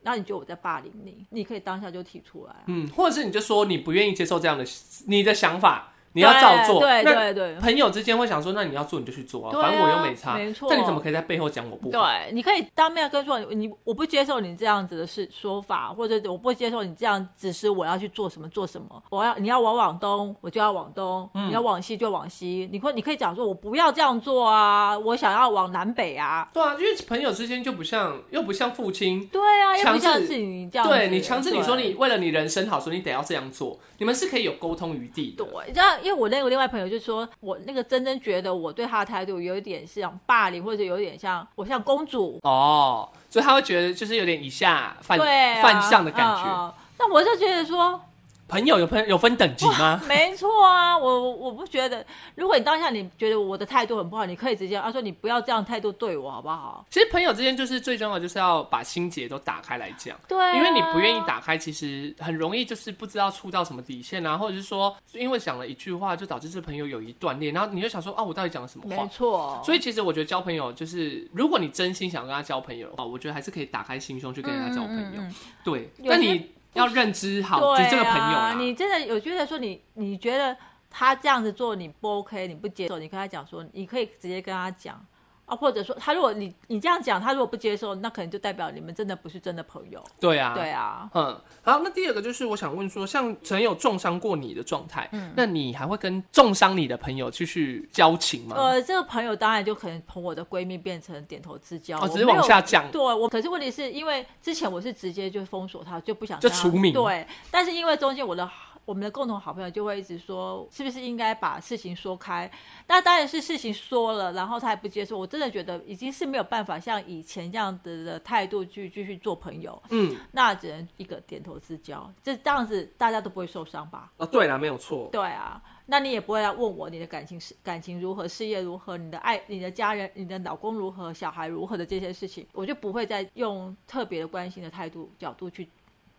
[0.10, 2.56] 那你觉得我在霸凌你，你可以当下就提出来。
[2.68, 4.66] 嗯，或者是你就说你不愿意接受这样的
[5.08, 5.92] 你的想法。
[6.14, 11.90] 你要照做，对那对对朋友之间会想说，那你要做你就去做啊，啊反正我又没差，没错但你怎么可以在背后讲我不？
[11.92, 12.00] 对，
[12.32, 18.88] 你可以当面跟说你，我不接受你这样子的事说法，或者我不接受你这样指使我要去做什么做什么。
[19.10, 22.68] 我要你要往往东，我就要往东；嗯你要往西就往西。
[22.72, 26.50] 你会你可以讲说，我不要这样做啊，我想要往南北啊。
[26.54, 29.28] 对啊，因为朋友之间就不像，又不像父亲。
[29.28, 35.44] 对啊，又不像是你这样，对你强制你说你为了你人生好，所以你得要这样做，你们是可以有沟通余地的。
[35.44, 46.44] 对，这样，因为我那个另外朋友就说，我那个真真觉得我对他的态度有一点像霸凌，或者有点像我像公主，哦，所以他会觉得就是有点以下犯、对、啊，犯相的感觉。
[46.44, 48.02] 嗯嗯那我就觉得说，
[48.48, 50.02] 朋友有分有分等级吗？
[50.08, 52.06] 没错啊，我我我不觉得，
[52.36, 56.86] 如果你当下你觉得我的态度很不好，你可以直接啊说你不要这样态度对我好不好？
[56.90, 60.18] 其实朋友之间就是最重要的，就是要把心结都打开来讲。
[60.28, 69.10] 对、啊，因为你不愿意打开，其实很容易就是不知道触到什么底线啊，或者是说因为讲了一句话就导致这朋友友谊断裂，然后你就想说啊，我到底讲了什么话没？
[69.10, 75.04] 错，所以其实我觉得交朋友就是，如果你真心想跟他交朋友的话，我觉得还是可以打开心胸去跟人家交朋友。
[75.04, 80.56] 嗯嗯嗯对，但你要认知好对你这个朋友啊，你真的有觉得说你你觉得
[80.90, 85.06] 他这样子做你不 OK，你不接受，你跟他讲说，你可以直接跟他讲
[85.48, 90.04] 啊，或者说他如果你你这样讲，他如果不接受，那可能就代表你们真的不是真的朋友。
[90.20, 98.58] 对啊，对啊，嗯，好，那第二个就是我想问说，像曾有重伤过你的状态，嗯那你还会跟重伤你的朋友继续交情吗？
[98.58, 102.92] 呃，这个朋友当然就可能从我的闺蜜变成点头之交，哦，只是往下降。
[102.92, 108.46] 对我，可是问题是因为之前我是直接就封锁他，就不想就除名对，但是因为中间我的
[108.88, 112.50] 我们的共同好朋友就会一直说，是不是应该把事情说开？
[112.88, 124.10] 那当然是事情说了，然后他也不接受，我真的觉得已经是没有办法像以前这样子的态度去继续做朋友，嗯，那只能一个点头之交，这这样子大家都不会受伤吧？
[124.16, 125.10] 啊，对啦，没有错。
[125.12, 135.68] 对啊，那你也不会来问我你的感情是感情如何，事业如何，你的爱、你的家人、你的老公如何，小孩如何的这些事情，我就不会再用特别的关心的态度角度去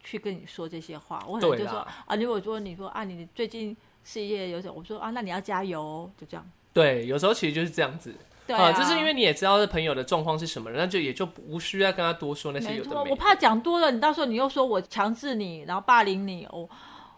[0.09, 1.23] 去跟你说这些话。
[1.27, 6.51] 我可能就说啊，如果说你说啊，你最近事业有什么，我说啊，那你要加油哦，就这样。
[6.73, 8.14] 对，有时候其实就是这样子。
[8.47, 13.11] 对啊，就是因为你也知道这朋友的状况是什么了，那就也就无需要跟他多说那些有的没的。
[13.11, 16.66] 我怕讲多了，你到时候你又说我强制你，然后霸凌你，我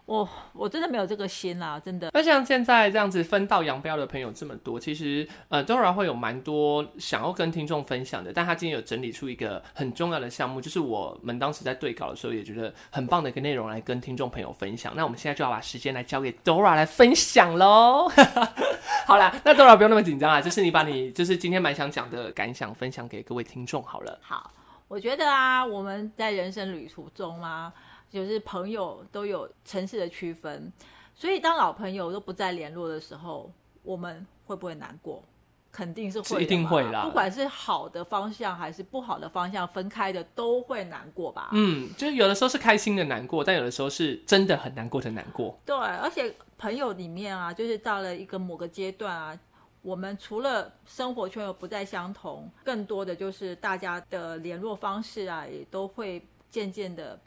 [0.05, 2.09] 我我真的没有这个心啦，真的。
[2.13, 8.33] 那像现在这样子分道扬镳的朋友这么多，其实呃，Dora 会有蛮多想要跟听众分享的。
[8.33, 14.91] 但他今天有整理出一个很重要的项目，就是我们当时在对稿的时候也觉得很棒的一个内容来跟听众朋友分享。
[14.95, 18.11] 那我们现在就要把时间来交给 Dora 来分享喽。
[19.07, 24.19] 好啦，那 Dora 不用那么紧张啊，就是你把你就是今天蛮想讲的感想分享给各位听众好了。
[24.21, 24.51] 好，
[24.87, 27.71] 我觉得啊，我们在人生旅途中啊，
[28.11, 30.71] 就是朋友都有城市的区分，
[31.15, 33.51] 所以当老朋友都不再联络的时候，
[33.81, 35.23] 我们会不会难过？
[35.71, 41.49] 肯定是会一定会啦不管是好的方向还是不好的方向，分开的都会难过吧。
[41.53, 45.57] 嗯，就是有的时候是开心的难过，但有的时候是真的很难过的难过。
[45.65, 49.39] 对，而且朋友里面啊，就是到了一个某个阶段啊，
[49.81, 57.17] 我们除了生活圈又不再相同，更多的就是大家的联络方式啊，也都会渐渐的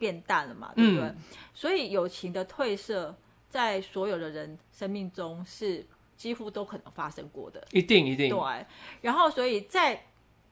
[0.00, 1.04] 变淡了嘛，对不对？
[1.04, 1.16] 嗯
[1.54, 3.14] 所以友情的褪色，
[3.50, 5.86] 在所有的人生命中是
[6.16, 7.62] 几乎都可能发生过的。
[7.70, 8.66] 一定一定，对，
[9.02, 10.02] 然后所以在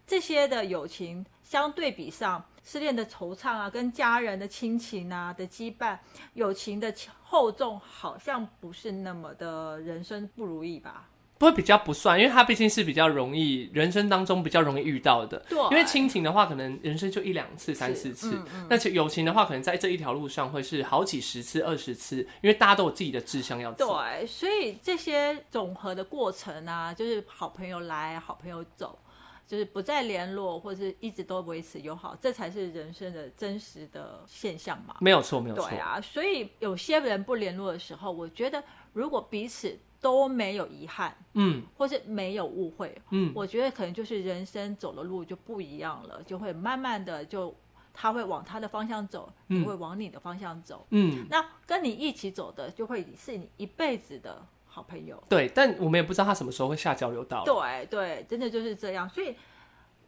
[0.06, 5.98] 这些的友情相对比上，失恋的惆怅啊，跟家人的亲情啊的羁绊，
[6.34, 11.08] 友情的厚重好像不是那么的人生不如意吧？
[11.38, 15.38] 不会比较不算，因为它毕竟是比较容易人生当中比较容易遇到的。
[15.48, 23.96] 对因为亲情的话，可能人生就一两次、三四次嗯嗯；那友情的话，可能在这一条路上会是好几十次、二十次，因为大家都有自己的志向要走。
[23.96, 28.98] 对，所以这些总和的过程啊，就是好朋友来，好朋友走。
[29.46, 34.96] 就是不再联络，或是一直都维持友好，这才是人生的真实的现象嘛。
[35.00, 35.66] 没有错，没有错。
[35.70, 38.62] 对啊，所以有些人不联络的时候，我觉得
[38.92, 47.54] 如果彼此都没有遗憾，嗯或是没有误会，嗯，我觉得可能就是人生走的路就不一样了，就会慢慢的就
[47.92, 50.86] 他会往他的方向走，嗯你会往你的方向走。
[50.90, 55.20] 嗯，那跟你一起走的，就会是你一辈子的好朋友。
[55.28, 57.42] 对，但我们也不知道他什么时候会下交流道。
[57.44, 59.08] 对对，真的就是这样。
[59.08, 59.34] 所以，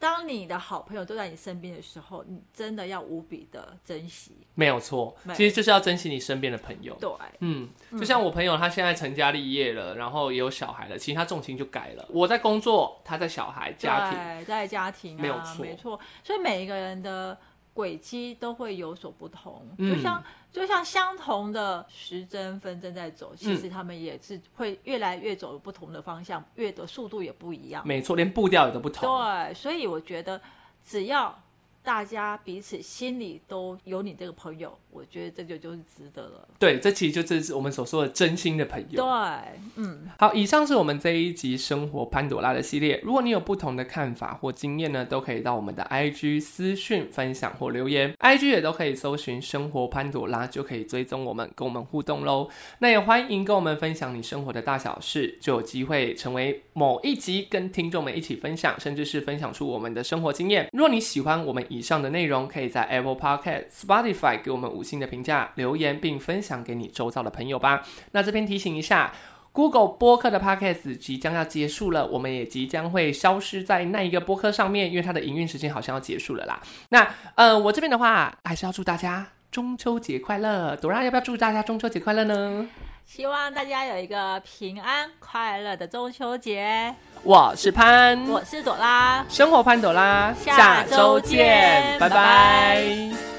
[0.00, 4.32] 当你的好朋友都在你身边的时候，你真的要无比的珍惜。
[4.54, 6.96] 没有错，其实就是要珍惜你身边的朋友。
[6.98, 12.06] 对，嗯，就像我朋友，他现在成家立业了，然后也有小孩了，其实他重心就改了。
[12.08, 14.18] 我在工作，他在小孩家庭。
[14.18, 16.00] 对，在家庭啊，没有错没错。
[16.24, 17.38] 所以每一个人的
[17.80, 20.22] 轨迹都会有所不同，嗯就像
[20.52, 27.82] 就像相同的时针分针在走，其实他们也是会越来越走不同的方向，越的速度也不一样。
[27.86, 29.08] 没错，连步调也都不同。
[29.08, 30.38] 对，所以我觉得
[30.84, 31.34] 只要
[31.82, 36.48] 大家彼此心里都有你这个朋友，我觉得这就就是值得了。
[36.58, 39.02] 对，这其实就这是我们所说的真心的朋友。
[39.02, 43.00] 对，嗯，好，以上是我们这一集生活潘朵拉的系列。
[43.02, 52.50] 如果你有不同的看法或经验呢，都可以到我们的 IG 私讯分享或留言，IG 也都可以搜寻生活潘朵拉，就可以追踪我们，跟我们互动喽。
[52.80, 60.68] 那也欢迎跟我们分享你生活的大小事，就有机会成为某一集跟听众们一起分享，甚至是分享出我们的生活经验。
[60.72, 67.82] 如果你喜欢我们以上的内容，可以在 Apple Podcast、Spotify 给我们五星的评价、留言，并分享给你周遭的朋友吧。
[68.12, 69.12] 那这边提醒一下。
[69.52, 76.62] Google 播客的 Podcast 即将要结束了，我们也即将会消失在那一个播客上面，因为它的营运时间好像要结束了啦。
[76.90, 80.76] 那呃，我这边的话，还是要祝大家中秋节快乐。
[80.76, 82.68] 朵拉要不要祝大家中秋节快乐呢？
[83.12, 86.94] 希望大家有一个平安快乐的中秋节。
[87.24, 92.08] 我是潘，我是朵拉，生活潘朵拉，下周周见拜。
[92.08, 93.29] 拜拜